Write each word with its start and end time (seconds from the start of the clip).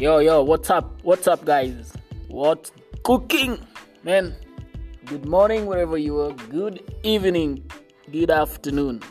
Yo, 0.00 0.16
yo, 0.16 0.42
what's 0.42 0.70
up? 0.70 0.98
What's 1.02 1.28
up, 1.28 1.44
guys? 1.44 1.92
What's 2.28 2.72
cooking? 3.02 3.58
Man, 4.02 4.34
good 5.04 5.26
morning 5.26 5.66
wherever 5.66 5.98
you 5.98 6.18
are. 6.20 6.32
Good 6.32 6.94
evening. 7.02 7.70
Good 8.10 8.30
afternoon. 8.30 9.02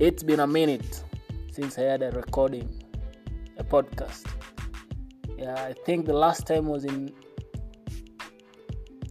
It's 0.00 0.24
been 0.24 0.40
a 0.40 0.48
minute 0.48 1.04
since 1.52 1.78
I 1.78 1.82
had 1.82 2.02
a 2.02 2.10
recording, 2.10 2.82
a 3.56 3.62
podcast. 3.62 4.26
Yeah, 5.38 5.54
I 5.54 5.72
think 5.84 6.06
the 6.06 6.14
last 6.14 6.48
time 6.48 6.66
was 6.66 6.84
in. 6.84 7.12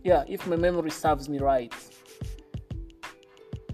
Yeah, 0.04 0.26
if 0.28 0.46
my 0.48 0.58
memory 0.58 0.92
serves 0.92 1.30
me 1.30 1.40
right, 1.40 1.74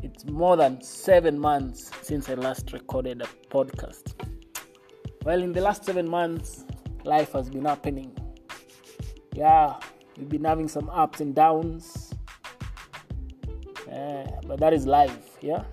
it's 0.03 0.25
more 0.25 0.57
than 0.57 0.79
seven 0.83 1.39
months 1.39 1.89
since 2.03 2.29
I 2.29 2.35
last 2.35 2.71
recorded 2.71 3.23
a 3.23 3.27
podcast. 3.49 4.10
Well, 5.23 5.43
in 5.43 5.53
the 5.53 5.61
last 5.61 5.85
seven 5.85 6.09
months, 6.09 6.65
life 7.03 7.33
has 7.33 7.47
been 7.47 7.65
happening. 7.65 8.11
Yeah, 9.33 9.75
we've 10.17 10.27
been 10.27 10.43
having 10.43 10.67
some 10.67 10.89
ups 10.89 11.21
and 11.21 11.35
downs. 11.35 12.15
Uh, 13.87 14.25
but 14.47 14.59
that 14.59 14.73
is 14.73 14.87
life, 14.87 15.37
yeah. 15.41 15.63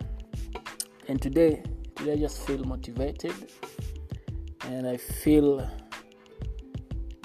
And 1.08 1.20
today, 1.22 1.62
today 1.96 2.12
I 2.12 2.16
just 2.16 2.46
feel 2.46 2.62
motivated 2.64 3.32
and 4.64 4.86
I 4.86 4.98
feel 4.98 5.66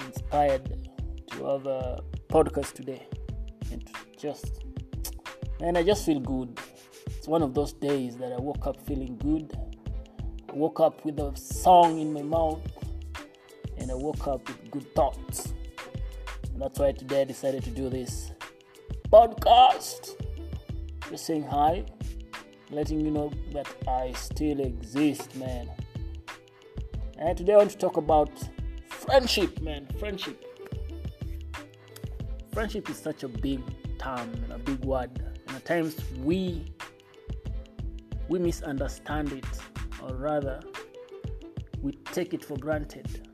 inspired 0.06 0.88
to 1.32 1.44
have 1.44 1.66
a 1.66 2.00
podcast 2.30 2.72
today 2.72 3.06
and 3.70 3.86
just 4.16 4.64
and 5.60 5.76
I 5.76 5.82
just 5.82 6.06
feel 6.06 6.20
good. 6.20 6.58
It's 7.06 7.28
one 7.28 7.42
of 7.42 7.52
those 7.52 7.74
days 7.74 8.16
that 8.16 8.32
I 8.32 8.40
woke 8.40 8.66
up 8.66 8.80
feeling 8.86 9.18
good 9.18 9.54
woke 10.54 10.78
up 10.80 11.04
with 11.04 11.18
a 11.18 11.36
song 11.36 11.98
in 11.98 12.12
my 12.12 12.22
mouth 12.22 12.60
and 13.76 13.90
I 13.90 13.94
woke 13.94 14.28
up 14.28 14.46
with 14.46 14.70
good 14.70 14.94
thoughts. 14.94 15.52
And 16.52 16.62
that's 16.62 16.78
why 16.78 16.92
today 16.92 17.22
I 17.22 17.24
decided 17.24 17.64
to 17.64 17.70
do 17.70 17.90
this 17.90 18.30
podcast. 19.10 20.10
Just 21.10 21.26
saying 21.26 21.42
hi, 21.42 21.84
letting 22.70 23.00
you 23.00 23.10
know 23.10 23.32
that 23.52 23.66
I 23.88 24.12
still 24.12 24.60
exist, 24.60 25.34
man. 25.36 25.68
And 27.18 27.36
today 27.36 27.54
I 27.54 27.56
want 27.58 27.72
to 27.72 27.78
talk 27.78 27.96
about 27.96 28.30
friendship, 28.88 29.60
man. 29.60 29.88
Friendship. 29.98 30.44
Friendship 32.52 32.88
is 32.88 32.96
such 32.96 33.24
a 33.24 33.28
big 33.28 33.60
term 33.98 34.32
and 34.44 34.52
a 34.52 34.58
big 34.58 34.84
word. 34.84 35.10
And 35.48 35.56
at 35.56 35.64
times 35.64 35.96
we 36.22 36.64
we 38.28 38.38
misunderstand 38.38 39.32
it 39.32 39.44
or 40.04 40.16
rather, 40.16 40.60
we 41.80 41.92
take 42.12 42.34
it 42.34 42.44
for 42.44 42.56
granted. 42.58 43.28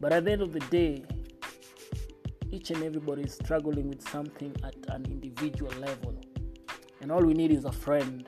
But 0.00 0.12
at 0.12 0.24
the 0.24 0.32
end 0.32 0.42
of 0.42 0.52
the 0.52 0.60
day, 0.60 1.04
each 2.50 2.70
and 2.70 2.82
everybody 2.82 3.22
is 3.22 3.34
struggling 3.34 3.88
with 3.88 4.06
something 4.08 4.54
at 4.64 4.74
an 4.88 5.04
individual 5.06 5.72
level. 5.78 6.18
And 7.00 7.12
all 7.12 7.22
we 7.22 7.34
need 7.34 7.52
is 7.52 7.64
a 7.64 7.72
friend. 7.72 8.26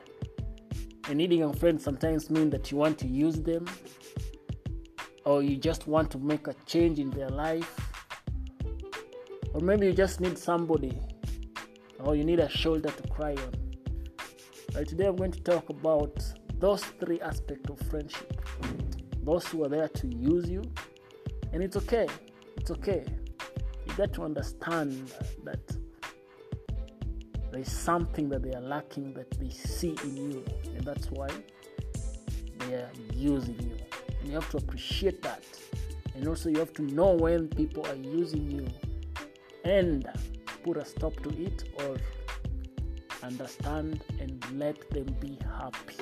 And 1.09 1.19
needing 1.19 1.43
a 1.43 1.53
friend 1.53 1.81
sometimes 1.81 2.31
means 2.31 2.53
that 2.53 2.71
you 2.71 2.77
want 2.77 2.99
to 2.99 3.09
use 3.09 3.41
them 3.41 3.67
or 5.25 5.43
you 5.43 5.57
just 5.57 5.87
want 5.87 6.11
to 6.13 6.19
make 6.19 6.47
a 6.47 6.55
change 6.67 6.99
in 6.99 7.11
their 7.11 7.29
life. 7.29 7.75
Or 9.55 9.61
maybe 9.61 9.87
you 9.87 9.93
just 9.93 10.21
need 10.21 10.39
somebody 10.39 11.01
or 12.01 12.15
you 12.15 12.25
need 12.25 12.39
a 12.41 12.49
shoulder 12.49 12.91
to 12.91 13.09
cry 13.09 13.33
on. 13.33 13.55
Right, 14.75 14.87
today 14.87 15.07
I'm 15.07 15.17
going 15.17 15.33
to 15.33 15.41
talk 15.41 15.71
about 15.71 16.23
those 16.59 16.83
three 17.01 17.21
aspects 17.21 17.71
of 17.71 17.79
friendship. 17.89 18.41
Those 19.23 19.47
who 19.47 19.65
are 19.65 19.69
there 19.69 19.89
to 19.89 20.07
use 20.09 20.49
you. 20.49 20.63
And 21.53 21.63
it's 21.63 21.77
okay. 21.77 22.09
It's 22.57 22.71
okay. 22.71 23.05
You 23.87 23.95
get 23.95 24.13
to 24.15 24.23
understand 24.23 25.13
that 25.45 25.61
there's 27.53 27.71
something 27.71 28.29
that 28.31 28.43
they 28.43 28.53
are 28.53 28.61
lacking 28.61 29.15
that 29.15 29.31
they 29.39 29.51
see 29.51 29.97
in 30.05 30.17
you. 30.17 30.45
And 30.75 30.85
that's 30.85 31.11
why 31.11 31.29
they 32.59 32.75
are 32.75 32.91
using 33.15 33.61
you. 33.61 33.77
And 34.21 34.29
you 34.29 34.35
have 34.35 34.51
to 34.51 34.57
appreciate 34.57 35.23
that. 35.23 35.45
And 36.15 36.27
also 36.27 36.49
you 36.49 36.59
have 36.59 36.73
to 36.75 36.83
know 36.83 37.13
when 37.13 37.49
people 37.49 37.87
are 37.87 37.95
using 37.95 38.51
you 38.51 38.67
and 39.65 40.09
put 40.65 40.77
a 40.77 40.85
stop 40.85 41.15
to 41.23 41.31
it 41.41 41.65
or 41.79 41.97
understand 43.23 44.03
and 44.19 44.45
let 44.59 44.91
them 44.91 45.07
be 45.21 45.39
happy 45.61 45.97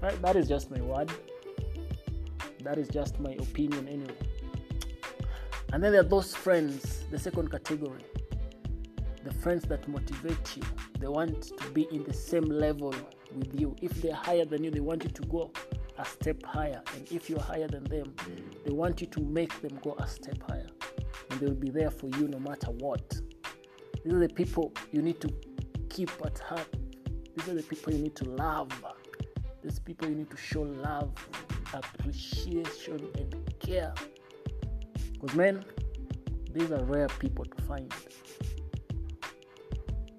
Right? 0.00 0.20
That 0.22 0.36
is 0.36 0.48
just 0.48 0.70
my 0.70 0.80
word. 0.80 1.10
That 2.62 2.78
is 2.78 2.88
just 2.88 3.18
my 3.20 3.32
opinion, 3.32 3.88
anyway. 3.88 4.14
And 5.72 5.82
then 5.82 5.92
there 5.92 6.00
are 6.00 6.04
those 6.04 6.34
friends, 6.34 7.04
the 7.10 7.18
second 7.18 7.50
category. 7.50 8.04
The 9.24 9.34
friends 9.34 9.64
that 9.64 9.86
motivate 9.86 10.56
you. 10.56 10.62
They 10.98 11.06
want 11.06 11.56
to 11.56 11.70
be 11.70 11.86
in 11.92 12.04
the 12.04 12.12
same 12.12 12.44
level 12.44 12.94
with 13.34 13.60
you. 13.60 13.76
If 13.80 14.02
they're 14.02 14.14
higher 14.14 14.44
than 14.44 14.64
you, 14.64 14.70
they 14.70 14.80
want 14.80 15.04
you 15.04 15.10
to 15.10 15.22
go 15.22 15.52
a 15.98 16.04
step 16.04 16.42
higher. 16.42 16.82
And 16.94 17.10
if 17.12 17.28
you're 17.28 17.40
higher 17.40 17.68
than 17.68 17.84
them, 17.84 18.14
they 18.64 18.72
want 18.72 19.00
you 19.00 19.06
to 19.08 19.20
make 19.20 19.60
them 19.60 19.78
go 19.82 19.94
a 19.98 20.06
step 20.06 20.42
higher. 20.48 20.68
And 21.30 21.40
they'll 21.40 21.54
be 21.54 21.70
there 21.70 21.90
for 21.90 22.08
you 22.08 22.28
no 22.28 22.38
matter 22.38 22.70
what. 22.72 23.20
These 24.02 24.14
are 24.14 24.18
the 24.18 24.28
people 24.28 24.72
you 24.92 25.02
need 25.02 25.20
to 25.20 25.32
keep 25.90 26.10
at 26.24 26.38
heart. 26.38 26.66
These 27.36 27.48
are 27.48 27.54
the 27.54 27.62
people 27.62 27.92
you 27.92 28.00
need 28.00 28.16
to 28.16 28.24
love. 28.24 28.70
These 29.62 29.78
people 29.78 30.08
you 30.08 30.14
need 30.14 30.30
to 30.30 30.36
show 30.38 30.62
love, 30.62 31.12
appreciation, 31.74 33.06
and 33.18 33.58
care. 33.60 33.92
Because, 35.12 35.36
man, 35.36 35.64
these 36.52 36.70
are 36.72 36.82
rare 36.84 37.08
people 37.08 37.44
to 37.44 37.62
find. 37.64 37.92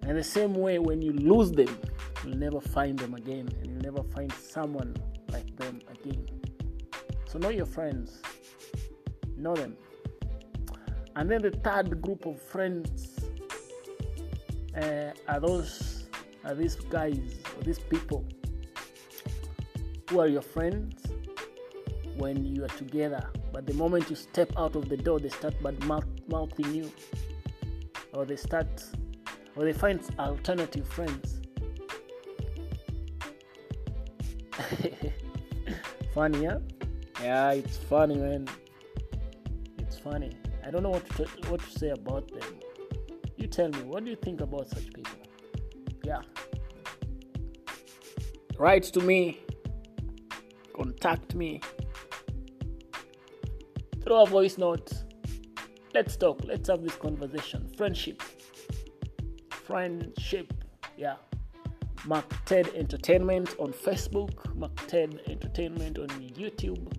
And 0.03 0.15
the 0.15 0.23
same 0.23 0.53
way, 0.53 0.77
when 0.77 1.01
you 1.01 1.13
lose 1.13 1.51
them, 1.51 1.75
you'll 2.23 2.37
never 2.37 2.61
find 2.61 2.99
them 2.99 3.15
again, 3.15 3.49
and 3.59 3.67
you'll 3.67 3.93
never 3.93 4.03
find 4.03 4.31
someone 4.31 4.95
like 5.31 5.55
them 5.55 5.81
again. 5.89 6.27
So, 7.25 7.39
know 7.39 7.49
your 7.49 7.65
friends, 7.65 8.21
know 9.37 9.55
them. 9.55 9.75
And 11.15 11.29
then 11.31 11.41
the 11.41 11.51
third 11.51 11.99
group 11.99 12.27
of 12.27 12.39
friends 12.39 13.19
uh, 14.77 15.11
are 15.27 15.39
those, 15.39 16.07
are 16.45 16.53
these 16.53 16.75
guys, 16.75 17.39
or 17.57 17.63
these 17.63 17.79
people 17.79 18.23
who 20.11 20.19
are 20.19 20.27
your 20.27 20.41
friends 20.41 21.07
when 22.17 22.43
you 22.43 22.65
are 22.65 22.75
together, 22.83 23.23
but 23.53 23.65
the 23.65 23.73
moment 23.75 24.09
you 24.09 24.15
step 24.17 24.51
out 24.57 24.75
of 24.75 24.89
the 24.89 24.97
door, 24.97 25.19
they 25.21 25.29
start 25.29 25.53
bad 25.63 25.81
mouth- 25.85 26.03
mouthing 26.27 26.75
you, 26.75 26.91
or 28.13 28.25
they 28.25 28.35
start, 28.35 28.67
or 29.55 29.63
they 29.63 29.71
find 29.71 30.01
alternative 30.19 30.85
friends. 30.85 31.39
funny? 36.13 36.49
Yeah, 37.21 37.51
it's 37.51 37.77
funny, 37.77 38.15
man. 38.15 38.49
It's 39.77 39.97
funny. 39.97 40.31
I 40.65 40.71
don't 40.71 40.83
know 40.83 40.89
what 40.89 41.09
to 41.11 41.23
what 41.47 41.61
to 41.61 41.79
say 41.79 41.91
about 41.91 42.27
them. 42.27 42.59
You 43.37 43.47
tell 43.47 43.69
me, 43.69 43.81
what 43.83 44.03
do 44.03 44.09
you 44.09 44.17
think 44.17 44.41
about 44.41 44.67
such 44.67 44.91
people? 44.91 45.19
Yeah. 46.03 46.19
Write 48.57 48.83
to 48.83 48.99
me 48.99 49.39
contact 50.73 51.35
me 51.35 51.61
throw 54.03 54.23
a 54.23 54.25
voice 54.25 54.57
note. 54.57 54.91
Let's 55.93 56.15
talk. 56.15 56.41
Let's 56.43 56.69
have 56.69 56.83
this 56.83 56.95
conversation. 56.95 57.69
Friendship. 57.77 58.21
Friendship. 59.49 60.53
Yeah. 60.97 61.15
Mark 62.05 62.25
Ted 62.45 62.69
Entertainment 62.75 63.55
on 63.59 63.73
Facebook. 63.73 64.53
Mark 64.55 64.75
Ted 64.87 65.21
Entertainment 65.27 65.99
on 65.99 66.07
YouTube. 66.07 66.91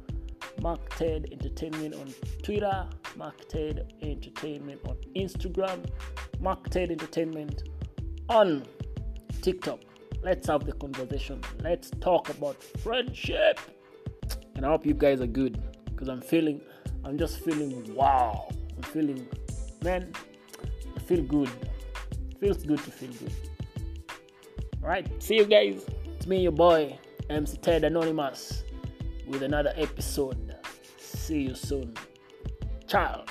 Mark 0.61 0.95
Ted 0.97 1.27
Entertainment 1.33 1.95
on 1.95 2.15
Twitter. 2.43 2.89
Mark 3.17 3.49
Ted 3.49 3.93
Entertainment 4.03 4.81
on 4.89 4.97
Instagram. 5.17 5.85
Mark 6.41 6.69
Ted 6.71 6.91
Entertainment 6.91 7.69
on 8.29 8.65
TikTok 9.41 9.81
let's 10.23 10.47
have 10.49 10.65
the 10.65 10.73
conversation. 10.73 11.41
Let's 11.63 11.91
talk 12.01 12.29
about 12.31 12.63
friendship. 12.63 13.61
And 14.55 14.65
I 14.65 14.69
hope 14.69 14.87
you 14.87 14.95
guys 14.95 15.21
are 15.21 15.27
good 15.27 15.61
because 15.87 16.09
I'm 16.09 16.21
feeling, 16.21 16.61
I'm 17.05 17.19
just 17.19 17.41
feeling 17.41 17.95
wow. 17.95 18.49
I'm 18.77 18.83
feeling, 18.83 19.27
man, 19.83 20.13
I 20.97 21.01
feel 21.01 21.23
good. 21.23 21.51
Feels 22.41 22.65
good 22.65 22.79
to 22.79 22.91
feel 22.91 23.13
good. 23.13 23.33
All 24.83 24.89
right, 24.89 25.07
see 25.23 25.37
you 25.37 25.45
guys. 25.45 25.87
It's 26.17 26.27
me, 26.27 26.43
your 26.43 26.53
boy, 26.53 26.99
MC 27.31 27.57
Ted 27.59 27.85
Anonymous, 27.85 28.65
with 29.27 29.43
another 29.43 29.73
episode. 29.77 30.57
See 30.99 31.43
you 31.43 31.55
soon. 31.55 31.95
Ciao. 32.89 33.25